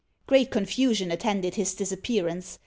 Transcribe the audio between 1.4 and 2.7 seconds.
his disappearance.